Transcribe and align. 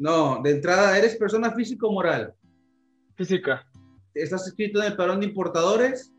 No, 0.00 0.40
de 0.42 0.52
entrada, 0.52 0.96
¿eres 0.96 1.14
persona 1.16 1.50
física 1.52 1.86
o 1.86 1.92
moral? 1.92 2.34
Física. 3.16 3.66
¿Estás 4.14 4.46
escrito 4.46 4.80
en 4.80 4.86
el 4.86 4.96
padrón 4.96 5.20
de 5.20 5.26
importadores? 5.26 6.10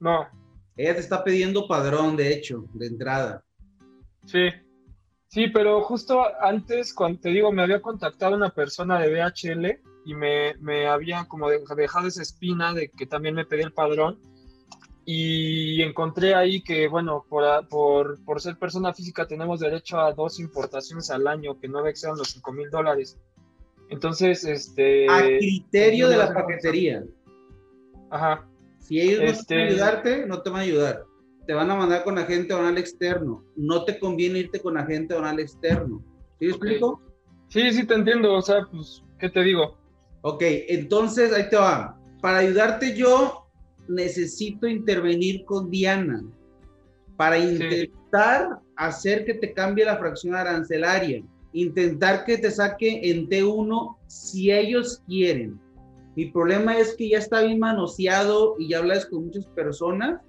No. 0.00 0.26
Ella 0.74 0.94
te 0.94 1.00
está 1.00 1.22
pidiendo 1.22 1.68
padrón, 1.68 2.16
de 2.16 2.32
hecho, 2.32 2.64
de 2.72 2.86
entrada. 2.86 3.44
Sí. 4.24 4.48
Sí, 5.28 5.48
pero 5.48 5.82
justo 5.82 6.22
antes, 6.40 6.94
cuando 6.94 7.20
te 7.20 7.28
digo, 7.28 7.52
me 7.52 7.62
había 7.62 7.82
contactado 7.82 8.34
una 8.34 8.48
persona 8.48 8.98
de 8.98 9.10
DHL 9.10 9.82
y 10.06 10.14
me, 10.14 10.54
me 10.60 10.86
había 10.86 11.26
como 11.26 11.50
dejado 11.50 12.06
esa 12.06 12.22
espina 12.22 12.72
de 12.72 12.88
que 12.88 13.04
también 13.04 13.34
me 13.34 13.44
pedía 13.44 13.66
el 13.66 13.74
padrón 13.74 14.18
y 15.04 15.82
encontré 15.82 16.34
ahí 16.34 16.62
que, 16.62 16.86
bueno, 16.86 17.24
por, 17.28 17.44
por, 17.68 18.24
por, 18.24 18.40
ser 18.40 18.56
persona 18.56 18.94
física 18.94 19.26
tenemos 19.26 19.60
derecho 19.60 19.98
a 19.98 20.12
dos 20.12 20.38
importaciones 20.38 21.10
al 21.10 21.26
año 21.26 21.58
que 21.58 21.68
no 21.68 21.84
excedan 21.86 22.16
los 22.16 22.28
5 22.28 22.52
mil 22.52 22.70
dólares. 22.70 23.18
Entonces, 23.88 24.44
este... 24.44 25.10
A 25.10 25.22
criterio 25.22 26.08
de 26.08 26.16
la 26.16 26.32
paquetería. 26.32 27.04
Ajá. 28.10 28.48
Si 28.78 29.00
ellos 29.00 29.22
no 29.22 29.30
este... 29.30 29.62
a 29.62 29.66
ayudarte, 29.66 30.26
no 30.26 30.40
te 30.42 30.50
van 30.50 30.60
a 30.60 30.62
ayudar. 30.62 31.04
Te 31.46 31.52
van 31.52 31.70
a 31.70 31.74
mandar 31.74 32.04
con 32.04 32.18
agente 32.18 32.54
donal 32.54 32.78
externo. 32.78 33.44
No 33.56 33.84
te 33.84 33.98
conviene 33.98 34.38
irte 34.38 34.60
con 34.60 34.78
agente 34.78 35.14
donal 35.14 35.40
externo. 35.40 36.02
¿Sí 36.38 36.46
me 36.46 36.52
explico? 36.52 37.02
Sí, 37.48 37.72
sí 37.72 37.84
te 37.86 37.94
entiendo. 37.94 38.34
O 38.34 38.42
sea, 38.42 38.66
pues, 38.70 39.02
¿qué 39.18 39.28
te 39.28 39.42
digo? 39.42 39.76
Ok, 40.22 40.42
entonces 40.68 41.32
ahí 41.32 41.48
te 41.50 41.56
va. 41.56 41.98
Para 42.20 42.38
ayudarte 42.38 42.96
yo, 42.96 43.41
necesito 43.88 44.66
intervenir 44.66 45.44
con 45.44 45.70
Diana 45.70 46.22
para 47.16 47.38
intentar 47.38 48.58
hacer 48.76 49.24
que 49.24 49.34
te 49.34 49.52
cambie 49.52 49.84
la 49.84 49.98
fracción 49.98 50.34
arancelaria, 50.34 51.22
intentar 51.52 52.24
que 52.24 52.38
te 52.38 52.50
saque 52.50 53.10
en 53.10 53.28
T1 53.28 53.96
si 54.06 54.50
ellos 54.50 55.02
quieren. 55.06 55.60
Mi 56.16 56.26
problema 56.26 56.76
es 56.78 56.94
que 56.96 57.10
ya 57.10 57.18
está 57.18 57.42
bien 57.42 57.58
manoseado 57.58 58.56
y 58.58 58.68
ya 58.68 58.78
hablas 58.78 59.06
con 59.06 59.26
muchas 59.26 59.46
personas. 59.46 60.20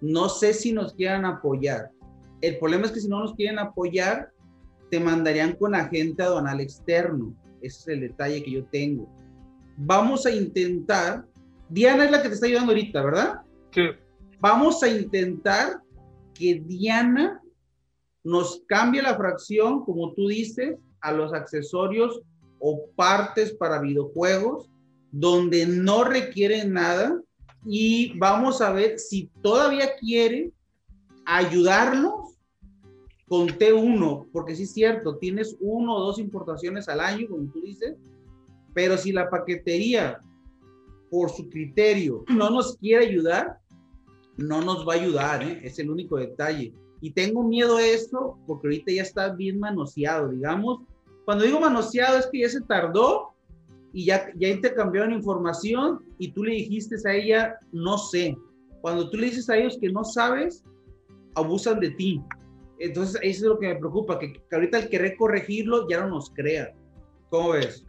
No 0.00 0.28
sé 0.28 0.52
si 0.54 0.72
nos 0.72 0.94
quieran 0.94 1.24
apoyar. 1.24 1.90
El 2.40 2.58
problema 2.58 2.86
es 2.86 2.92
que 2.92 3.00
si 3.00 3.08
no 3.08 3.20
nos 3.20 3.34
quieren 3.34 3.58
apoyar, 3.58 4.30
te 4.90 5.00
mandarían 5.00 5.54
con 5.54 5.74
agente 5.74 6.22
aduanal 6.22 6.60
externo. 6.60 7.34
Ese 7.60 7.78
es 7.80 7.88
el 7.88 8.00
detalle 8.00 8.42
que 8.42 8.50
yo 8.50 8.64
tengo. 8.66 9.08
Vamos 9.78 10.26
a 10.26 10.30
intentar 10.30 11.24
Diana 11.72 12.04
es 12.04 12.10
la 12.10 12.22
que 12.22 12.28
te 12.28 12.34
está 12.34 12.46
ayudando 12.46 12.72
ahorita, 12.72 13.02
¿verdad? 13.02 13.40
Sí. 13.70 13.82
Vamos 14.40 14.82
a 14.82 14.88
intentar 14.88 15.80
que 16.34 16.62
Diana 16.66 17.40
nos 18.22 18.62
cambie 18.66 19.00
la 19.00 19.16
fracción, 19.16 19.82
como 19.84 20.12
tú 20.12 20.28
dices, 20.28 20.78
a 21.00 21.12
los 21.12 21.32
accesorios 21.32 22.20
o 22.58 22.90
partes 22.94 23.54
para 23.54 23.80
videojuegos 23.80 24.68
donde 25.12 25.66
no 25.66 26.04
requieren 26.04 26.74
nada 26.74 27.18
y 27.64 28.18
vamos 28.18 28.60
a 28.60 28.72
ver 28.72 28.98
si 28.98 29.30
todavía 29.40 29.96
quiere 29.98 30.52
ayudarnos 31.24 32.36
con 33.26 33.48
T1, 33.48 34.28
porque 34.30 34.54
sí 34.54 34.64
es 34.64 34.72
cierto, 34.74 35.16
tienes 35.16 35.56
uno 35.58 35.96
o 35.96 36.00
dos 36.00 36.18
importaciones 36.18 36.86
al 36.90 37.00
año, 37.00 37.28
como 37.30 37.50
tú 37.50 37.62
dices, 37.62 37.96
pero 38.74 38.98
si 38.98 39.10
la 39.10 39.30
paquetería 39.30 40.20
por 41.12 41.28
su 41.28 41.50
criterio 41.50 42.24
no 42.28 42.48
nos 42.48 42.78
quiere 42.78 43.04
ayudar, 43.06 43.58
no 44.38 44.62
nos 44.62 44.88
va 44.88 44.94
a 44.94 44.96
ayudar, 44.96 45.42
¿eh? 45.42 45.60
es 45.62 45.78
el 45.78 45.90
único 45.90 46.16
detalle. 46.16 46.72
Y 47.02 47.10
tengo 47.10 47.42
miedo 47.42 47.76
a 47.76 47.86
esto 47.86 48.38
porque 48.46 48.68
ahorita 48.68 48.92
ya 48.92 49.02
está 49.02 49.28
bien 49.28 49.60
manoseado, 49.60 50.30
digamos. 50.30 50.80
Cuando 51.26 51.44
digo 51.44 51.60
manoseado 51.60 52.18
es 52.18 52.26
que 52.28 52.40
ya 52.40 52.48
se 52.48 52.62
tardó 52.62 53.34
y 53.92 54.06
ya, 54.06 54.32
ya 54.36 54.48
intercambiaron 54.48 55.12
información 55.12 56.02
y 56.18 56.32
tú 56.32 56.44
le 56.44 56.54
dijiste 56.54 56.96
a 57.06 57.14
ella, 57.14 57.58
no 57.72 57.98
sé. 57.98 58.34
Cuando 58.80 59.10
tú 59.10 59.18
le 59.18 59.26
dices 59.26 59.50
a 59.50 59.58
ellos 59.58 59.76
que 59.78 59.90
no 59.90 60.04
sabes, 60.04 60.64
abusan 61.34 61.78
de 61.80 61.90
ti. 61.90 62.22
Entonces, 62.78 63.20
eso 63.22 63.44
es 63.44 63.48
lo 63.50 63.58
que 63.58 63.68
me 63.68 63.76
preocupa, 63.76 64.18
que, 64.18 64.32
que 64.32 64.54
ahorita 64.54 64.78
el 64.78 64.88
querer 64.88 65.16
corregirlo 65.18 65.86
ya 65.90 66.00
no 66.00 66.08
nos 66.08 66.30
crea. 66.30 66.72
¿Cómo 67.28 67.50
ves? 67.50 67.84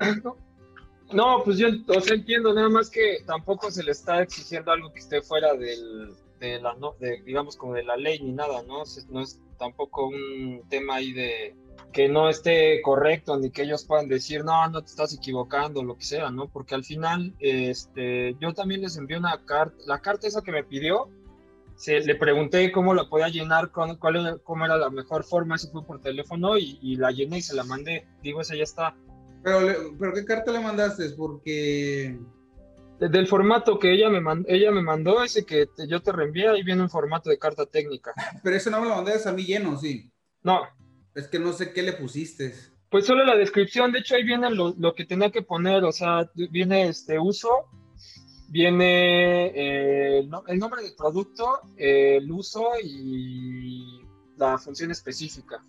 No, 1.13 1.43
pues 1.43 1.57
yo 1.57 1.67
o 1.87 2.01
sea, 2.01 2.15
entiendo, 2.15 2.53
nada 2.53 2.69
más 2.69 2.89
que 2.89 3.23
tampoco 3.25 3.69
se 3.69 3.83
le 3.83 3.91
está 3.91 4.21
exigiendo 4.21 4.71
algo 4.71 4.91
que 4.91 4.99
esté 4.99 5.21
fuera 5.21 5.53
del, 5.53 6.15
de 6.39 6.59
la, 6.59 6.73
no, 6.75 6.95
de, 6.99 7.21
digamos, 7.23 7.55
como 7.55 7.73
de 7.73 7.83
la 7.83 7.95
ley 7.97 8.19
ni 8.19 8.31
nada, 8.31 8.63
¿no? 8.63 8.83
No 9.09 9.21
es 9.21 9.39
tampoco 9.57 10.07
un 10.07 10.63
tema 10.69 10.95
ahí 10.95 11.13
de 11.13 11.55
que 11.91 12.09
no 12.09 12.27
esté 12.29 12.81
correcto 12.81 13.37
ni 13.37 13.51
que 13.51 13.63
ellos 13.63 13.85
puedan 13.85 14.07
decir, 14.07 14.43
no, 14.43 14.67
no 14.69 14.81
te 14.81 14.89
estás 14.89 15.13
equivocando, 15.13 15.83
lo 15.83 15.95
que 15.95 16.05
sea, 16.05 16.31
¿no? 16.31 16.47
Porque 16.47 16.75
al 16.75 16.83
final, 16.83 17.33
este, 17.39 18.35
yo 18.39 18.53
también 18.53 18.81
les 18.81 18.97
envié 18.97 19.17
una 19.17 19.45
carta, 19.45 19.75
la 19.85 19.99
carta 19.99 20.27
esa 20.27 20.41
que 20.41 20.51
me 20.51 20.63
pidió, 20.63 21.09
se, 21.75 21.99
le 21.99 22.15
pregunté 22.15 22.71
cómo 22.71 22.93
la 22.93 23.07
podía 23.07 23.29
llenar, 23.29 23.71
cuál, 23.71 23.99
cuál, 23.99 24.41
cómo 24.43 24.65
era 24.65 24.77
la 24.77 24.89
mejor 24.89 25.23
forma, 25.23 25.55
eso 25.55 25.71
fue 25.71 25.85
por 25.85 26.01
teléfono 26.01 26.57
y, 26.57 26.79
y 26.81 26.95
la 26.95 27.11
llené 27.11 27.37
y 27.37 27.41
se 27.41 27.55
la 27.55 27.63
mandé. 27.63 28.07
Digo, 28.21 28.41
esa 28.41 28.55
ya 28.55 28.63
está 28.63 28.95
pero, 29.43 29.95
pero 29.99 30.13
¿qué 30.13 30.25
carta 30.25 30.51
le 30.51 30.59
mandaste? 30.59 31.09
Porque... 31.11 32.19
Del 32.99 33.27
formato 33.27 33.79
que 33.79 33.91
ella 33.91 34.09
me, 34.09 34.21
mandó, 34.21 34.47
ella 34.47 34.71
me 34.71 34.81
mandó, 34.81 35.23
ese 35.23 35.45
que 35.45 35.67
yo 35.87 36.01
te 36.01 36.11
reenvié, 36.11 36.47
ahí 36.47 36.63
viene 36.63 36.83
un 36.83 36.89
formato 36.89 37.29
de 37.29 37.37
carta 37.37 37.65
técnica. 37.65 38.13
Pero 38.43 38.55
eso 38.55 38.69
no 38.69 38.79
me 38.79 38.87
lo 38.87 38.95
mandaste 38.95 39.27
a 39.27 39.33
mí 39.33 39.43
lleno, 39.43 39.77
sí. 39.77 40.09
No. 40.41 40.61
Es 41.13 41.27
que 41.27 41.39
no 41.39 41.51
sé 41.51 41.73
qué 41.73 41.81
le 41.83 41.93
pusiste. 41.93 42.53
Pues 42.89 43.05
solo 43.05 43.25
la 43.25 43.35
descripción, 43.35 43.91
de 43.91 43.99
hecho 43.99 44.15
ahí 44.15 44.23
viene 44.23 44.51
lo, 44.51 44.73
lo 44.77 44.93
que 44.93 45.05
tenía 45.05 45.31
que 45.31 45.41
poner, 45.41 45.83
o 45.83 45.91
sea, 45.91 46.29
viene 46.35 46.87
este 46.87 47.19
uso, 47.19 47.49
viene 48.49 49.47
eh, 49.47 50.29
el 50.47 50.59
nombre 50.59 50.83
del 50.83 50.93
producto, 50.95 51.61
el 51.75 52.31
uso 52.31 52.69
y 52.83 54.01
la 54.37 54.59
función 54.59 54.91
específica. 54.91 55.65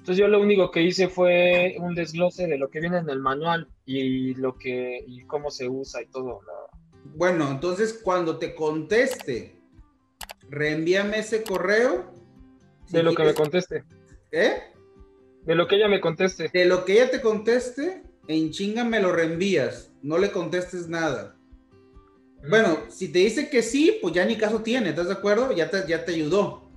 Entonces 0.00 0.16
yo 0.16 0.28
lo 0.28 0.40
único 0.40 0.70
que 0.70 0.82
hice 0.82 1.08
fue 1.08 1.76
un 1.78 1.94
desglose 1.94 2.46
de 2.46 2.56
lo 2.56 2.70
que 2.70 2.80
viene 2.80 2.96
en 2.96 3.10
el 3.10 3.20
manual 3.20 3.68
y 3.84 4.32
lo 4.34 4.56
que 4.56 5.04
y 5.06 5.26
cómo 5.26 5.50
se 5.50 5.68
usa 5.68 6.00
y 6.00 6.06
todo. 6.06 6.40
Bueno, 7.16 7.50
entonces 7.50 8.00
cuando 8.02 8.38
te 8.38 8.54
conteste, 8.54 9.60
reenvíame 10.48 11.18
ese 11.18 11.42
correo. 11.42 12.14
de 12.88 13.02
lo 13.02 13.14
que 13.14 13.24
me 13.24 13.34
conteste. 13.34 13.84
¿Eh? 14.32 14.62
De 15.44 15.54
lo 15.54 15.68
que 15.68 15.76
ella 15.76 15.88
me 15.88 16.00
conteste. 16.00 16.48
De 16.50 16.64
lo 16.64 16.86
que 16.86 16.94
ella 16.94 17.10
te 17.10 17.20
conteste, 17.20 18.02
en 18.26 18.52
chinga 18.52 18.84
me 18.84 19.00
lo 19.00 19.12
reenvías. 19.12 19.92
No 20.00 20.16
le 20.16 20.30
contestes 20.30 20.88
nada. 20.88 21.36
Bueno, 22.48 22.78
si 22.88 23.12
te 23.12 23.18
dice 23.18 23.50
que 23.50 23.62
sí, 23.62 23.98
pues 24.00 24.14
ya 24.14 24.24
ni 24.24 24.38
caso 24.38 24.62
tiene, 24.62 24.88
¿estás 24.88 25.08
de 25.08 25.12
acuerdo? 25.12 25.52
Ya 25.52 25.68
te, 25.68 25.86
ya 25.86 26.06
te 26.06 26.12
ayudó. 26.12 26.70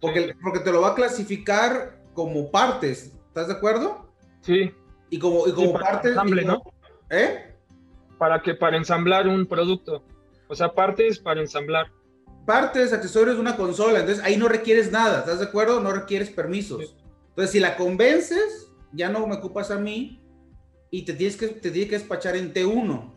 Porque, 0.00 0.34
porque 0.42 0.58
te 0.58 0.72
lo 0.72 0.80
va 0.80 0.90
a 0.90 0.94
clasificar 0.96 1.99
como 2.20 2.50
partes, 2.50 3.14
¿estás 3.28 3.48
de 3.48 3.54
acuerdo? 3.54 4.06
Sí. 4.42 4.70
Y 5.08 5.18
como, 5.18 5.48
y 5.48 5.52
como 5.52 5.72
partes. 5.72 6.10
Ensamble, 6.10 6.44
¿no? 6.44 6.60
¿Eh? 7.08 7.56
Para 8.18 8.42
que 8.42 8.54
para 8.54 8.76
ensamblar 8.76 9.26
un 9.26 9.46
producto. 9.46 10.04
O 10.48 10.54
sea, 10.54 10.70
partes 10.74 11.18
para 11.18 11.40
ensamblar. 11.40 11.90
Partes, 12.44 12.92
accesorios 12.92 13.36
de 13.36 13.40
una 13.40 13.56
consola. 13.56 14.00
Entonces 14.00 14.22
ahí 14.22 14.36
no 14.36 14.48
requieres 14.48 14.92
nada, 14.92 15.20
¿estás 15.20 15.38
de 15.38 15.46
acuerdo? 15.46 15.80
No 15.80 15.92
requieres 15.92 16.28
permisos. 16.28 16.94
Entonces, 17.30 17.52
si 17.52 17.58
la 17.58 17.74
convences, 17.74 18.70
ya 18.92 19.08
no 19.08 19.26
me 19.26 19.36
ocupas 19.36 19.70
a 19.70 19.78
mí 19.78 20.20
y 20.90 21.06
te 21.06 21.14
tienes 21.14 21.38
que, 21.38 21.48
te 21.48 21.70
tienes 21.70 21.88
que 21.88 21.98
despachar 21.98 22.36
en 22.36 22.52
T1. 22.52 23.14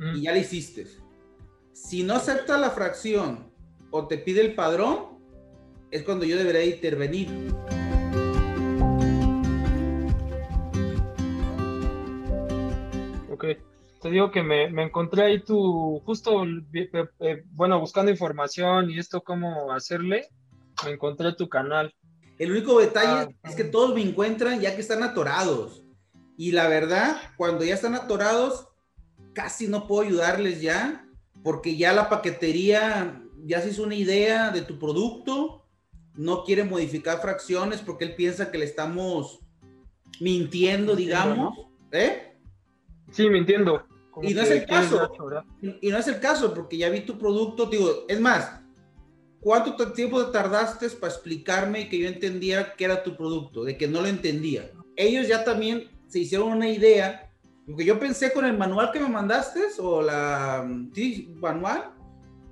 Mm. 0.00 0.16
Y 0.16 0.22
ya 0.22 0.32
le 0.32 0.40
hiciste. 0.40 0.88
Si 1.72 2.02
no 2.02 2.14
acepta 2.14 2.58
la 2.58 2.70
fracción 2.70 3.48
o 3.92 4.08
te 4.08 4.18
pide 4.18 4.40
el 4.40 4.56
padrón, 4.56 5.15
es 5.96 6.02
cuando 6.02 6.24
yo 6.26 6.36
debería 6.36 6.64
intervenir. 6.64 7.28
Ok, 13.30 13.44
te 14.00 14.10
digo 14.10 14.30
que 14.30 14.42
me, 14.42 14.64
encontré 14.82 15.24
ahí 15.24 15.42
tu, 15.42 16.00
justo, 16.04 16.44
eh, 16.72 17.44
bueno, 17.50 17.80
buscando 17.80 18.10
información 18.10 18.90
y 18.90 18.98
esto, 18.98 19.22
cómo 19.22 19.72
hacerle, 19.72 20.28
me 20.84 20.92
encontré 20.92 21.32
tu 21.34 21.48
canal. 21.48 21.94
El 22.38 22.52
único 22.52 22.78
detalle 22.78 23.34
ah, 23.42 23.48
es 23.48 23.54
que 23.54 23.64
todos 23.64 23.94
me 23.94 24.02
encuentran 24.02 24.60
ya 24.60 24.74
que 24.74 24.82
están 24.82 25.02
atorados. 25.02 25.82
Y 26.36 26.52
la 26.52 26.68
verdad, 26.68 27.16
cuando 27.38 27.64
ya 27.64 27.74
están 27.74 27.94
atorados, 27.94 28.68
casi 29.32 29.68
no 29.68 29.86
puedo 29.86 30.06
ayudarles 30.06 30.60
ya, 30.60 31.06
porque 31.42 31.76
ya 31.76 31.94
la 31.94 32.10
paquetería 32.10 33.22
ya 33.44 33.62
se 33.62 33.70
hizo 33.70 33.84
una 33.84 33.94
idea 33.94 34.50
de 34.50 34.62
tu 34.62 34.78
producto 34.78 35.65
no 36.16 36.44
quiere 36.44 36.64
modificar 36.64 37.20
fracciones 37.20 37.80
porque 37.80 38.04
él 38.04 38.14
piensa 38.14 38.50
que 38.50 38.58
le 38.58 38.64
estamos 38.64 39.40
mintiendo, 40.20 40.96
digamos. 40.96 41.56
¿Eh? 41.92 42.36
Sí, 43.10 43.28
mintiendo. 43.28 43.86
Y 44.22 44.34
no 44.34 44.42
es 44.42 44.50
el 44.50 44.66
caso. 44.66 45.12
y 45.80 45.88
no 45.88 45.98
es 45.98 46.08
el 46.08 46.20
caso 46.20 46.54
porque 46.54 46.78
ya 46.78 46.88
vi 46.88 47.00
tu 47.00 47.18
producto. 47.18 47.66
Digo, 47.66 48.04
es 48.08 48.18
más, 48.18 48.60
¿cuánto 49.40 49.92
tiempo 49.92 50.24
te 50.24 50.32
tardaste 50.32 50.88
para 50.90 51.12
explicarme 51.12 51.88
que 51.88 51.98
yo 51.98 52.08
entendía 52.08 52.72
que 52.74 52.84
era 52.84 53.02
tu 53.02 53.16
producto? 53.16 53.64
De 53.64 53.76
que 53.76 53.86
no 53.86 54.00
lo 54.00 54.08
entendía. 54.08 54.70
Ellos 54.96 55.28
ya 55.28 55.44
también 55.44 55.90
se 56.06 56.20
hicieron 56.20 56.52
una 56.52 56.68
idea, 56.68 57.30
porque 57.66 57.84
yo 57.84 57.98
pensé 57.98 58.32
con 58.32 58.46
el 58.46 58.56
manual 58.56 58.90
que 58.90 59.00
me 59.00 59.08
mandaste, 59.08 59.60
o 59.78 60.00
la, 60.00 60.66
sí, 60.94 61.34
manual, 61.36 61.90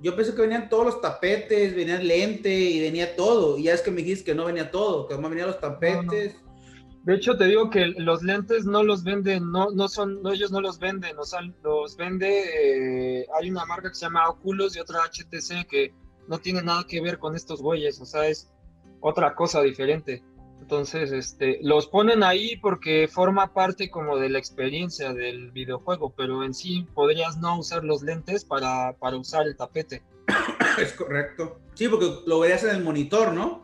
yo 0.05 0.15
pensé 0.15 0.35
que 0.35 0.43
venían 0.43 0.69
todos 0.69 0.85
los 0.85 1.01
tapetes, 1.01 1.73
venía 1.73 1.97
lente 1.97 2.53
y 2.53 2.79
venía 2.79 3.15
todo, 3.15 3.57
y 3.57 3.63
ya 3.63 3.73
es 3.73 3.81
que 3.81 3.89
me 3.89 4.03
dijiste 4.03 4.23
que 4.23 4.35
no 4.35 4.45
venía 4.45 4.69
todo, 4.69 5.07
que 5.07 5.17
no 5.17 5.27
venían 5.27 5.47
los 5.47 5.59
tapetes. 5.59 6.35
De 7.01 7.15
hecho, 7.15 7.35
te 7.35 7.45
digo 7.45 7.71
que 7.71 7.87
los 7.87 8.21
lentes 8.21 8.65
no 8.65 8.83
los 8.83 9.03
venden, 9.03 9.51
no, 9.51 9.71
no 9.71 9.87
son, 9.87 10.21
no, 10.21 10.31
ellos 10.31 10.51
no 10.51 10.61
los 10.61 10.77
venden, 10.77 11.17
o 11.17 11.23
sea, 11.23 11.39
los 11.63 11.97
vende, 11.97 13.21
eh, 13.21 13.25
hay 13.35 13.49
una 13.49 13.65
marca 13.65 13.89
que 13.89 13.95
se 13.95 14.05
llama 14.05 14.29
Oculus 14.29 14.75
y 14.75 14.79
otra 14.79 14.99
HTC 15.05 15.67
que 15.67 15.91
no 16.27 16.37
tiene 16.37 16.61
nada 16.61 16.85
que 16.87 17.01
ver 17.01 17.17
con 17.17 17.35
estos 17.35 17.59
güeyes, 17.59 17.99
o 17.99 18.05
sea, 18.05 18.27
es 18.27 18.53
otra 19.01 19.33
cosa 19.33 19.63
diferente. 19.63 20.23
Entonces, 20.65 21.11
este, 21.11 21.59
los 21.61 21.85
ponen 21.85 22.23
ahí 22.23 22.57
porque 22.57 23.07
forma 23.07 23.53
parte 23.53 23.91
como 23.91 24.17
de 24.17 24.29
la 24.29 24.39
experiencia 24.39 25.13
del 25.13 25.51
videojuego, 25.51 26.15
pero 26.17 26.43
en 26.43 26.55
sí 26.55 26.87
podrías 26.95 27.37
no 27.37 27.59
usar 27.59 27.83
los 27.83 28.01
lentes 28.01 28.43
para, 28.43 28.93
para 28.97 29.15
usar 29.15 29.45
el 29.45 29.55
tapete. 29.55 30.01
Es 30.81 30.93
correcto. 30.93 31.59
Sí, 31.75 31.87
porque 31.87 32.07
lo 32.25 32.39
verías 32.39 32.63
en 32.63 32.77
el 32.77 32.83
monitor, 32.83 33.31
¿no? 33.31 33.63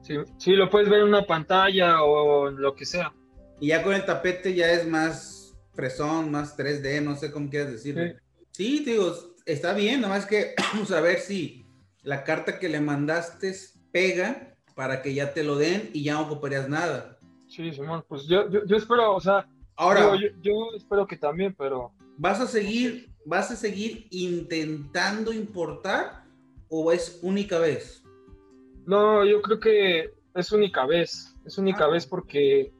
Sí, 0.00 0.14
sí, 0.38 0.52
lo 0.52 0.70
puedes 0.70 0.88
ver 0.88 1.00
en 1.00 1.08
una 1.08 1.26
pantalla 1.26 2.02
o 2.02 2.48
lo 2.48 2.74
que 2.74 2.86
sea. 2.86 3.12
Y 3.60 3.66
ya 3.66 3.82
con 3.82 3.92
el 3.92 4.06
tapete 4.06 4.54
ya 4.54 4.72
es 4.72 4.88
más 4.88 5.54
fresón, 5.74 6.30
más 6.30 6.56
3D, 6.56 7.02
no 7.02 7.16
sé 7.16 7.30
cómo 7.30 7.50
quieres 7.50 7.70
decirlo. 7.70 8.18
Sí, 8.50 8.82
digo, 8.82 9.14
está 9.44 9.74
bien, 9.74 10.00
nomás 10.00 10.24
que 10.24 10.54
vamos 10.72 10.90
a 10.90 11.02
ver 11.02 11.18
si 11.18 11.66
la 12.02 12.24
carta 12.24 12.58
que 12.58 12.70
le 12.70 12.80
mandaste 12.80 13.54
pega 13.92 14.53
para 14.74 15.02
que 15.02 15.14
ya 15.14 15.32
te 15.32 15.44
lo 15.44 15.56
den 15.56 15.90
y 15.92 16.04
ya 16.04 16.14
no 16.14 16.22
ocuparías 16.22 16.68
nada. 16.68 17.18
Sí, 17.48 17.72
Simón, 17.72 18.04
pues 18.08 18.26
yo, 18.26 18.48
yo, 18.50 18.76
espero, 18.76 19.14
o 19.14 19.20
sea, 19.20 19.46
ahora 19.76 20.16
yo, 20.16 20.28
yo, 20.42 20.52
espero 20.76 21.06
que 21.06 21.16
también, 21.16 21.54
pero... 21.56 21.92
¿Vas 22.16 22.40
a 22.40 22.46
seguir, 22.46 23.10
vas 23.24 23.50
a 23.50 23.56
seguir 23.56 24.06
intentando 24.10 25.32
importar 25.32 26.24
o 26.68 26.92
es 26.92 27.18
única 27.22 27.58
vez? 27.58 28.04
No, 28.86 29.24
yo 29.24 29.42
creo 29.42 29.60
que 29.60 30.14
es 30.34 30.52
única 30.52 30.86
vez, 30.86 31.34
es 31.44 31.58
única 31.58 31.84
ah. 31.84 31.88
vez 31.88 32.06
porque 32.06 32.72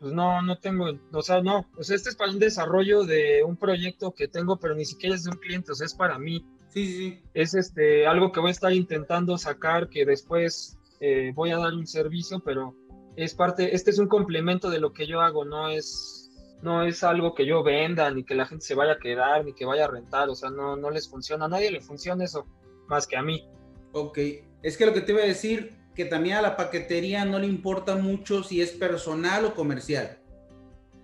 pues 0.00 0.14
no, 0.14 0.40
no 0.40 0.58
tengo, 0.58 0.86
o 1.12 1.22
sea, 1.22 1.42
no, 1.42 1.66
o 1.76 1.82
sea, 1.82 1.94
este 1.94 2.08
es 2.08 2.16
para 2.16 2.32
un 2.32 2.38
desarrollo 2.38 3.04
de 3.04 3.44
un 3.44 3.56
proyecto 3.56 4.12
que 4.12 4.28
tengo, 4.28 4.56
pero 4.58 4.74
ni 4.74 4.86
siquiera 4.86 5.14
es 5.14 5.24
de 5.24 5.30
un 5.30 5.36
cliente, 5.36 5.72
o 5.72 5.74
sea, 5.74 5.86
es 5.86 5.94
para 5.94 6.18
mí. 6.18 6.44
Sí, 6.68 6.86
sí. 6.86 7.22
Es 7.34 7.54
este, 7.54 8.06
algo 8.06 8.32
que 8.32 8.40
voy 8.40 8.48
a 8.48 8.52
estar 8.52 8.72
intentando 8.72 9.36
sacar, 9.36 9.90
que 9.90 10.06
después 10.06 10.78
eh, 11.00 11.32
voy 11.34 11.50
a 11.50 11.58
dar 11.58 11.72
un 11.72 11.86
servicio, 11.86 12.40
pero 12.40 12.76
es 13.16 13.34
parte, 13.34 13.74
este 13.74 13.90
es 13.90 13.98
un 13.98 14.08
complemento 14.08 14.70
de 14.70 14.80
lo 14.80 14.92
que 14.92 15.06
yo 15.06 15.20
hago, 15.20 15.44
no 15.44 15.68
es, 15.68 16.30
no 16.62 16.84
es 16.84 17.02
algo 17.02 17.34
que 17.34 17.46
yo 17.46 17.62
venda, 17.62 18.10
ni 18.10 18.24
que 18.24 18.34
la 18.34 18.46
gente 18.46 18.64
se 18.64 18.74
vaya 18.74 18.92
a 18.92 18.98
quedar, 18.98 19.44
ni 19.44 19.54
que 19.54 19.64
vaya 19.64 19.86
a 19.86 19.90
rentar, 19.90 20.28
o 20.28 20.34
sea, 20.34 20.50
no, 20.50 20.76
no 20.76 20.90
les 20.90 21.08
funciona, 21.08 21.46
a 21.46 21.48
nadie 21.48 21.70
le 21.70 21.80
funciona 21.80 22.24
eso, 22.24 22.46
más 22.88 23.06
que 23.06 23.16
a 23.16 23.22
mí. 23.22 23.48
Ok, 23.92 24.18
es 24.62 24.76
que 24.76 24.86
lo 24.86 24.92
que 24.92 25.00
te 25.00 25.12
iba 25.12 25.22
a 25.22 25.26
decir, 25.26 25.76
que 25.94 26.04
también 26.04 26.36
a 26.36 26.42
la 26.42 26.56
paquetería 26.56 27.24
no 27.24 27.38
le 27.38 27.46
importa 27.46 27.96
mucho 27.96 28.42
si 28.42 28.60
es 28.60 28.70
personal 28.70 29.44
o 29.44 29.54
comercial. 29.54 30.18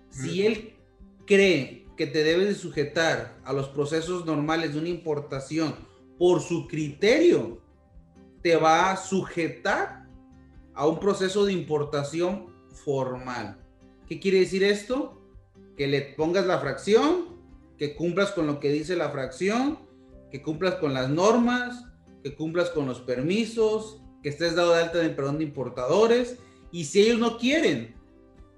Si 0.09 0.45
él 0.45 0.75
cree 1.25 1.85
que 1.97 2.07
te 2.07 2.23
debes 2.23 2.47
de 2.47 2.55
sujetar 2.55 3.37
a 3.43 3.53
los 3.53 3.67
procesos 3.69 4.25
normales 4.25 4.73
de 4.73 4.79
una 4.79 4.89
importación 4.89 5.75
por 6.17 6.41
su 6.41 6.67
criterio, 6.67 7.61
te 8.41 8.55
va 8.55 8.91
a 8.91 8.97
sujetar 8.97 10.07
a 10.73 10.87
un 10.87 10.99
proceso 10.99 11.45
de 11.45 11.53
importación 11.53 12.53
formal. 12.69 13.57
¿Qué 14.07 14.19
quiere 14.19 14.39
decir 14.39 14.63
esto? 14.63 15.21
Que 15.75 15.87
le 15.87 16.01
pongas 16.01 16.45
la 16.45 16.59
fracción, 16.59 17.37
que 17.77 17.95
cumplas 17.95 18.31
con 18.31 18.47
lo 18.47 18.59
que 18.59 18.71
dice 18.71 18.95
la 18.95 19.09
fracción, 19.09 19.79
que 20.31 20.41
cumplas 20.41 20.75
con 20.75 20.93
las 20.93 21.09
normas, 21.09 21.85
que 22.23 22.35
cumplas 22.35 22.69
con 22.69 22.85
los 22.85 23.01
permisos, 23.01 24.01
que 24.21 24.29
estés 24.29 24.55
dado 24.55 24.73
de 24.73 24.83
alta 24.83 24.99
en 24.99 25.07
el 25.07 25.15
perdón 25.15 25.37
de 25.39 25.45
importadores. 25.45 26.37
Y 26.71 26.85
si 26.85 27.01
ellos 27.01 27.19
no 27.19 27.37
quieren, 27.37 27.95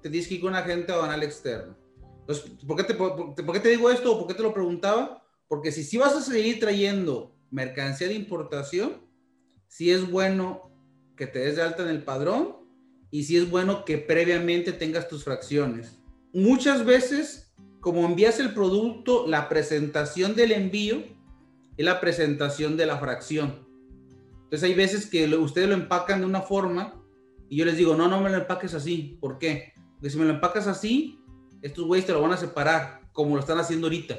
te 0.02 0.10
tienes 0.10 0.28
que 0.28 0.34
ir 0.34 0.40
con 0.40 0.50
un 0.50 0.56
agente 0.56 0.92
aduanal 0.92 1.22
externo. 1.22 1.76
Entonces, 2.20 2.52
¿por 2.66 2.76
qué 2.76 3.60
te, 3.60 3.68
digo 3.68 3.90
esto 3.90 4.18
por 4.18 4.28
qué 4.28 4.34
te 4.34 4.42
lo 4.42 4.54
preguntaba? 4.54 5.24
Porque 5.48 5.72
si 5.72 5.82
sí 5.82 5.98
vas 5.98 6.14
a 6.14 6.22
seguir 6.22 6.60
trayendo 6.60 7.34
mercancía 7.50 8.08
de 8.08 8.14
importación, 8.14 9.09
sí 9.70 9.92
es 9.92 10.10
bueno 10.10 10.72
que 11.16 11.28
te 11.28 11.38
des 11.38 11.56
de 11.56 11.62
alta 11.62 11.84
en 11.84 11.90
el 11.90 12.02
padrón 12.02 12.56
y 13.10 13.22
sí 13.22 13.36
es 13.36 13.48
bueno 13.48 13.84
que 13.84 13.98
previamente 13.98 14.72
tengas 14.72 15.08
tus 15.08 15.22
fracciones. 15.24 16.02
Muchas 16.34 16.84
veces, 16.84 17.54
como 17.80 18.04
envías 18.04 18.40
el 18.40 18.52
producto, 18.52 19.26
la 19.28 19.48
presentación 19.48 20.34
del 20.34 20.52
envío 20.52 21.04
es 21.76 21.84
la 21.84 22.00
presentación 22.00 22.76
de 22.76 22.86
la 22.86 22.98
fracción. 22.98 23.66
Entonces 24.42 24.64
hay 24.64 24.74
veces 24.74 25.06
que 25.06 25.26
ustedes 25.36 25.68
lo 25.68 25.74
empacan 25.74 26.20
de 26.20 26.26
una 26.26 26.42
forma 26.42 27.00
y 27.48 27.56
yo 27.56 27.64
les 27.64 27.76
digo, 27.76 27.94
no, 27.94 28.08
no 28.08 28.20
me 28.20 28.30
lo 28.30 28.38
empaques 28.38 28.74
así. 28.74 29.18
¿Por 29.20 29.38
qué? 29.38 29.72
Porque 29.94 30.10
si 30.10 30.18
me 30.18 30.24
lo 30.24 30.32
empacas 30.32 30.66
así, 30.66 31.22
estos 31.62 31.86
güeyes 31.86 32.06
te 32.06 32.12
lo 32.12 32.20
van 32.20 32.32
a 32.32 32.36
separar, 32.36 33.02
como 33.12 33.36
lo 33.36 33.40
están 33.40 33.58
haciendo 33.58 33.86
ahorita. 33.86 34.18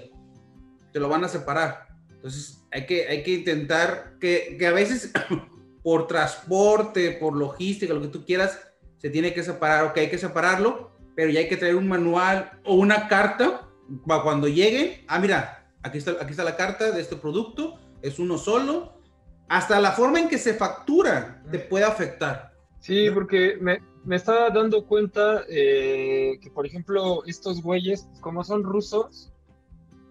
Te 0.93 0.99
lo 0.99 1.09
van 1.09 1.25
a 1.25 1.27
separar. 1.27 1.90
Entonces 2.21 2.63
hay 2.71 2.85
que, 2.85 3.07
hay 3.07 3.23
que 3.23 3.31
intentar 3.31 4.17
que, 4.19 4.55
que 4.59 4.67
a 4.67 4.71
veces 4.71 5.11
por 5.83 6.05
transporte, 6.05 7.13
por 7.13 7.35
logística, 7.35 7.95
lo 7.95 8.01
que 8.01 8.09
tú 8.09 8.23
quieras, 8.23 8.59
se 8.99 9.09
tiene 9.09 9.33
que 9.33 9.41
separar, 9.41 9.85
ok, 9.85 9.97
hay 9.97 10.09
que 10.11 10.19
separarlo, 10.19 10.91
pero 11.15 11.31
ya 11.31 11.39
hay 11.39 11.49
que 11.49 11.57
traer 11.57 11.75
un 11.75 11.87
manual 11.87 12.59
o 12.63 12.75
una 12.75 13.07
carta 13.07 13.67
para 14.05 14.21
cuando 14.21 14.47
llegue, 14.47 15.03
ah, 15.07 15.17
mira, 15.17 15.67
aquí 15.81 15.97
está, 15.97 16.11
aquí 16.21 16.29
está 16.29 16.43
la 16.43 16.55
carta 16.55 16.91
de 16.91 17.01
este 17.01 17.15
producto, 17.15 17.79
es 18.03 18.19
uno 18.19 18.37
solo, 18.37 18.93
hasta 19.49 19.79
la 19.79 19.93
forma 19.93 20.19
en 20.19 20.29
que 20.29 20.37
se 20.37 20.53
factura 20.53 21.43
te 21.51 21.57
puede 21.57 21.85
afectar. 21.85 22.53
Sí, 22.79 23.09
porque 23.11 23.57
me, 23.59 23.79
me 24.05 24.15
estaba 24.15 24.51
dando 24.51 24.85
cuenta 24.85 25.43
eh, 25.49 26.37
que, 26.39 26.51
por 26.51 26.67
ejemplo, 26.67 27.23
estos 27.25 27.63
güeyes, 27.63 28.07
como 28.21 28.43
son 28.43 28.63
rusos, 28.63 29.33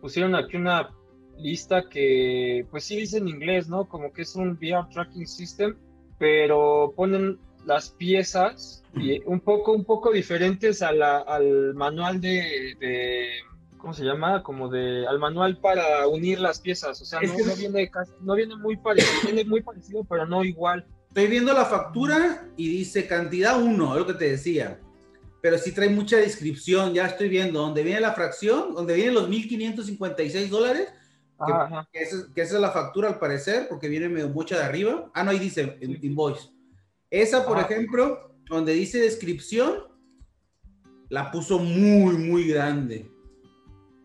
pusieron 0.00 0.34
aquí 0.34 0.56
una 0.56 0.90
lista 1.40 1.84
que, 1.88 2.66
pues 2.70 2.84
sí 2.84 2.96
dice 2.96 3.18
en 3.18 3.28
inglés, 3.28 3.68
¿no? 3.68 3.88
Como 3.88 4.12
que 4.12 4.22
es 4.22 4.34
un 4.34 4.50
VR 4.52 4.88
Tracking 4.92 5.26
System, 5.26 5.76
pero 6.18 6.92
ponen 6.96 7.38
las 7.66 7.90
piezas 7.90 8.82
y 8.94 9.20
un 9.24 9.40
poco, 9.40 9.72
un 9.72 9.84
poco 9.84 10.10
diferentes 10.10 10.82
a 10.82 10.92
la, 10.92 11.18
al 11.18 11.74
manual 11.74 12.20
de, 12.20 12.74
de, 12.80 13.28
¿cómo 13.78 13.92
se 13.92 14.04
llama? 14.04 14.42
Como 14.42 14.68
de, 14.68 15.06
al 15.06 15.18
manual 15.18 15.58
para 15.58 16.06
unir 16.06 16.40
las 16.40 16.60
piezas. 16.60 17.00
O 17.00 17.04
sea, 17.04 17.20
no, 17.20 17.32
no, 17.32 17.56
viene, 17.56 17.90
no 18.20 18.34
viene 18.34 18.56
muy 18.56 18.76
parecido, 18.76 19.12
viene 19.24 19.44
muy 19.44 19.62
parecido, 19.62 20.04
pero 20.04 20.26
no 20.26 20.44
igual. 20.44 20.86
Estoy 21.08 21.26
viendo 21.26 21.52
la 21.52 21.64
factura 21.64 22.48
y 22.56 22.68
dice 22.68 23.06
cantidad 23.06 23.60
1, 23.60 23.94
es 23.94 24.00
lo 24.00 24.06
que 24.06 24.14
te 24.14 24.30
decía. 24.30 24.78
Pero 25.42 25.58
sí 25.58 25.72
trae 25.72 25.88
mucha 25.88 26.18
descripción, 26.18 26.92
ya 26.92 27.06
estoy 27.06 27.28
viendo, 27.28 27.60
donde 27.60 27.82
viene 27.82 28.00
la 28.00 28.12
fracción, 28.12 28.74
donde 28.74 28.94
vienen 28.94 29.14
los 29.14 29.28
1.556 29.28 30.48
dólares, 30.48 30.88
que, 31.92 32.02
esa, 32.02 32.26
es 32.34 32.52
la 32.52 32.70
factura 32.70 33.08
al 33.08 33.18
parecer, 33.18 33.66
porque 33.68 33.88
viene 33.88 34.08
medio 34.08 34.28
mucha 34.28 34.56
de 34.56 34.64
arriba. 34.64 35.10
Ah, 35.14 35.24
no, 35.24 35.30
ahí 35.30 35.38
dice 35.38 35.78
invoice. 35.80 36.50
Esa, 37.10 37.46
por 37.46 37.58
ejemplo, 37.58 38.34
donde 38.48 38.72
dice 38.72 39.00
descripción, 39.00 39.84
la 41.08 41.30
puso 41.30 41.58
muy, 41.58 42.16
muy 42.16 42.48
grande. 42.48 43.10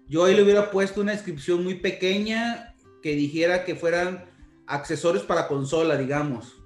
Yo 0.08 0.26
ahí 0.26 0.36
le 0.36 0.44
hubiera 0.44 0.72
puesto 0.72 1.02
una 1.02 1.12
descripción 1.12 1.64
muy 1.64 1.76
pequeña 1.76 2.76
que 3.02 3.16
dijera 3.16 3.66
que 3.66 3.76
fueran 3.76 4.26
accesorios 4.68 5.24
para 5.24 5.48
consola, 5.48 5.98
digamos. 5.98 6.62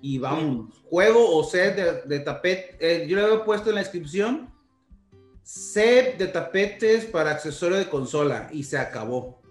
Y 0.00 0.18
vamos, 0.18 0.82
juego 0.84 1.36
o 1.36 1.44
set 1.44 2.06
de, 2.06 2.20
tapete. 2.20 2.76
Eh, 2.80 3.06
yo 3.08 3.16
le 3.16 3.24
había 3.24 3.44
puesto 3.44 3.68
en 3.68 3.76
la 3.76 3.82
descripción 3.82 4.52
set 5.42 6.18
de 6.18 6.28
tapetes 6.28 7.04
para 7.04 7.32
accesorio 7.32 7.76
de 7.76 7.88
consola 7.88 8.48
y 8.52 8.64
se 8.64 8.78
acabó. 8.78 9.41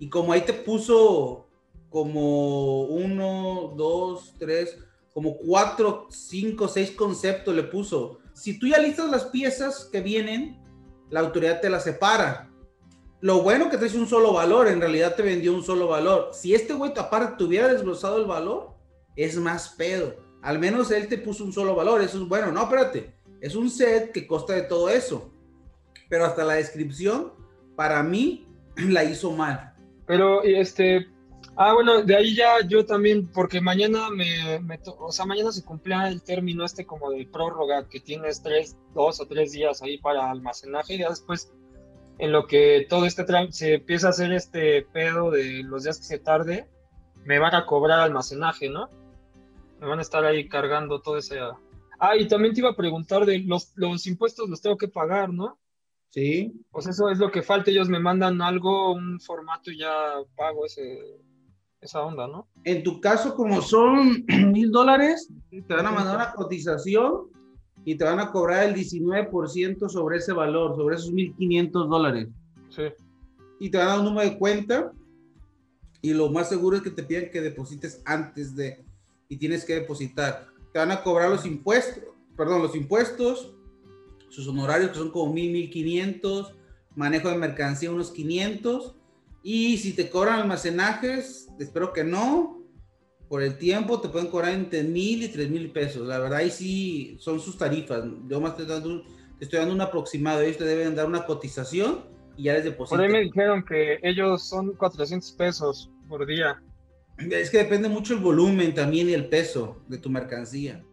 Y 0.00 0.08
como 0.08 0.32
ahí 0.32 0.40
te 0.40 0.54
puso 0.54 1.46
como 1.90 2.84
uno, 2.84 3.74
dos, 3.76 4.34
tres, 4.38 4.78
como 5.12 5.36
cuatro, 5.36 6.06
cinco, 6.08 6.68
seis 6.68 6.90
conceptos 6.92 7.54
le 7.54 7.64
puso. 7.64 8.18
Si 8.32 8.58
tú 8.58 8.66
ya 8.66 8.78
listas 8.78 9.10
las 9.10 9.26
piezas 9.26 9.90
que 9.92 10.00
vienen, 10.00 10.58
la 11.10 11.20
autoridad 11.20 11.60
te 11.60 11.68
las 11.68 11.84
separa. 11.84 12.50
Lo 13.20 13.42
bueno 13.42 13.68
que 13.68 13.76
te 13.76 13.84
dice 13.84 13.98
un 13.98 14.08
solo 14.08 14.32
valor, 14.32 14.68
en 14.68 14.80
realidad 14.80 15.14
te 15.14 15.22
vendió 15.22 15.52
un 15.52 15.62
solo 15.62 15.88
valor. 15.88 16.30
Si 16.32 16.54
este 16.54 16.72
güey 16.72 16.92
aparte 16.96 17.36
te 17.36 17.44
hubiera 17.44 17.68
desglosado 17.68 18.16
el 18.16 18.24
valor, 18.24 18.70
es 19.16 19.36
más 19.36 19.68
pedo. 19.76 20.16
Al 20.40 20.58
menos 20.58 20.90
él 20.90 21.08
te 21.08 21.18
puso 21.18 21.44
un 21.44 21.52
solo 21.52 21.74
valor, 21.74 22.00
eso 22.00 22.22
es 22.22 22.26
bueno. 22.26 22.50
No, 22.50 22.62
espérate, 22.62 23.14
es 23.42 23.54
un 23.54 23.68
set 23.68 24.12
que 24.12 24.26
consta 24.26 24.54
de 24.54 24.62
todo 24.62 24.88
eso. 24.88 25.30
Pero 26.08 26.24
hasta 26.24 26.42
la 26.42 26.54
descripción, 26.54 27.34
para 27.76 28.02
mí, 28.02 28.48
la 28.76 29.04
hizo 29.04 29.32
mal. 29.32 29.69
Pero, 30.10 30.42
este, 30.42 31.06
Ah, 31.62 31.74
bueno, 31.74 32.02
de 32.02 32.16
ahí 32.16 32.34
ya 32.34 32.66
yo 32.66 32.86
también, 32.86 33.28
porque 33.28 33.60
mañana 33.60 34.08
me, 34.08 34.58
o 34.98 35.12
sea, 35.12 35.26
mañana 35.26 35.52
se 35.52 35.62
cumplía 35.62 36.08
el 36.08 36.22
término 36.22 36.64
este 36.64 36.86
como 36.86 37.10
de 37.10 37.26
prórroga, 37.26 37.86
que 37.86 38.00
tienes 38.00 38.42
tres, 38.42 38.78
dos 38.94 39.20
o 39.20 39.26
tres 39.26 39.52
días 39.52 39.82
ahí 39.82 39.98
para 39.98 40.30
almacenaje, 40.30 40.94
y 40.94 40.98
ya 41.00 41.10
después, 41.10 41.52
en 42.18 42.32
lo 42.32 42.46
que 42.46 42.86
todo 42.88 43.04
este 43.04 43.26
se 43.50 43.74
empieza 43.74 44.06
a 44.06 44.10
hacer 44.10 44.32
este 44.32 44.82
pedo 44.90 45.30
de 45.30 45.62
los 45.62 45.82
días 45.84 45.98
que 45.98 46.04
se 46.04 46.18
tarde, 46.18 46.66
me 47.24 47.38
van 47.38 47.54
a 47.54 47.66
cobrar 47.66 48.00
almacenaje, 48.00 48.70
¿no? 48.70 48.88
Me 49.80 49.86
van 49.86 49.98
a 49.98 50.02
estar 50.02 50.24
ahí 50.24 50.48
cargando 50.48 51.02
todo 51.02 51.18
ese... 51.18 51.38
Ah, 51.98 52.16
y 52.16 52.26
también 52.26 52.54
te 52.54 52.60
iba 52.60 52.70
a 52.70 52.76
preguntar 52.76 53.26
de 53.26 53.40
los, 53.40 53.72
los 53.76 54.06
impuestos 54.06 54.48
los 54.48 54.62
tengo 54.62 54.78
que 54.78 54.88
pagar, 54.88 55.30
¿no? 55.30 55.58
Sí. 56.10 56.52
Pues 56.70 56.86
eso 56.86 57.08
es 57.08 57.18
lo 57.18 57.30
que 57.30 57.42
falta, 57.42 57.70
ellos 57.70 57.88
me 57.88 58.00
mandan 58.00 58.42
algo, 58.42 58.92
un 58.92 59.20
formato 59.20 59.70
y 59.70 59.78
ya 59.78 60.14
pago 60.36 60.66
ese, 60.66 60.98
esa 61.80 62.02
onda, 62.02 62.26
¿no? 62.26 62.48
En 62.64 62.82
tu 62.82 63.00
caso, 63.00 63.34
como 63.34 63.62
son 63.62 64.24
mil 64.52 64.70
dólares, 64.70 65.30
te 65.50 65.74
van 65.74 65.86
a 65.86 65.92
mandar 65.92 66.16
una 66.16 66.32
cotización 66.32 67.28
y 67.84 67.94
te 67.94 68.04
van 68.04 68.20
a 68.20 68.30
cobrar 68.30 68.64
el 68.64 68.74
19% 68.74 69.88
sobre 69.88 70.18
ese 70.18 70.32
valor, 70.32 70.76
sobre 70.76 70.96
esos 70.96 71.12
1.500 71.12 71.88
dólares. 71.88 72.28
Sí. 72.68 72.82
Y 73.60 73.70
te 73.70 73.78
van 73.78 73.86
a 73.86 73.90
dar 73.90 73.98
un 74.00 74.06
número 74.06 74.28
de 74.28 74.38
cuenta 74.38 74.92
y 76.02 76.12
lo 76.12 76.30
más 76.30 76.48
seguro 76.48 76.76
es 76.76 76.82
que 76.82 76.90
te 76.90 77.02
piden 77.02 77.30
que 77.30 77.40
deposites 77.40 78.02
antes 78.04 78.56
de 78.56 78.84
y 79.28 79.36
tienes 79.36 79.64
que 79.64 79.74
depositar. 79.74 80.48
Te 80.72 80.78
van 80.78 80.90
a 80.90 81.02
cobrar 81.02 81.30
los 81.30 81.46
impuestos, 81.46 82.04
perdón, 82.36 82.62
los 82.62 82.74
impuestos, 82.74 83.54
sus 84.30 84.48
honorarios 84.48 84.90
que 84.90 84.96
son 84.96 85.10
como 85.10 85.34
1.000, 85.34 85.70
1.500, 85.70 86.54
manejo 86.96 87.28
de 87.28 87.36
mercancía 87.36 87.90
unos 87.90 88.10
500 88.10 88.96
y 89.42 89.78
si 89.78 89.94
te 89.94 90.10
cobran 90.10 90.40
almacenajes, 90.40 91.48
espero 91.58 91.92
que 91.92 92.04
no. 92.04 92.58
Por 93.28 93.42
el 93.42 93.58
tiempo 93.58 94.00
te 94.00 94.08
pueden 94.08 94.28
cobrar 94.28 94.52
entre 94.52 94.82
mil 94.82 95.22
y 95.22 95.28
tres 95.28 95.48
mil 95.48 95.70
pesos. 95.70 96.06
La 96.06 96.18
verdad, 96.18 96.38
ahí 96.38 96.50
sí 96.50 97.16
son 97.20 97.38
sus 97.40 97.56
tarifas. 97.56 98.04
Yo 98.26 98.40
más 98.40 98.56
te 98.56 98.62
estoy 98.62 98.80
dando, 98.80 99.04
te 99.38 99.44
estoy 99.44 99.60
dando 99.60 99.74
un 99.74 99.80
aproximado. 99.80 100.40
Ellos 100.40 100.58
te 100.58 100.64
deben 100.64 100.96
dar 100.96 101.06
una 101.06 101.24
cotización 101.24 102.06
y 102.36 102.44
ya 102.44 102.54
les 102.54 102.64
depositan. 102.64 102.98
Por 102.98 103.06
ahí 103.06 103.12
me 103.12 103.20
dijeron 103.20 103.64
que 103.64 103.98
ellos 104.02 104.48
son 104.48 104.74
400 104.74 105.30
pesos 105.32 105.90
por 106.08 106.26
día. 106.26 106.60
Es 107.18 107.50
que 107.50 107.58
depende 107.58 107.88
mucho 107.88 108.14
el 108.14 108.20
volumen 108.20 108.74
también 108.74 109.08
y 109.08 109.12
el 109.12 109.28
peso 109.28 109.80
de 109.86 109.98
tu 109.98 110.10
mercancía. 110.10 110.84